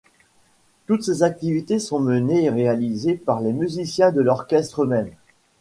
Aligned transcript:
Toutes 0.87 1.03
ces 1.03 1.21
activités 1.21 1.77
sont 1.77 1.99
menées 1.99 2.45
et 2.45 2.49
réalisées 2.49 3.13
par 3.17 3.39
les 3.39 3.53
musiciens 3.53 4.11
de 4.11 4.21
l’orchestre 4.21 4.81
eux-mêmes. 4.81 5.11